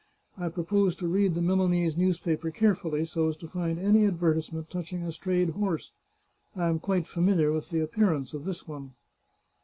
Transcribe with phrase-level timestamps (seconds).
[0.35, 4.91] I propose to read the Milanese newspaper carefully, so as to find any advertisement touch
[4.93, 5.91] ing a strayed horse.
[6.55, 8.95] I am quite familiar with the appearance of this one."